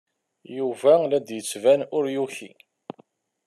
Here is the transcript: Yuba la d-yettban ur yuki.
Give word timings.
Yuba 0.57 0.93
la 1.09 1.19
d-yettban 1.19 1.81
ur 1.97 2.05
yuki. 2.15 2.51